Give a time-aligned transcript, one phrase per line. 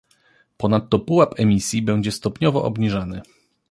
[0.57, 3.21] Ponadto pułap emisji będzie stopniowo obniżany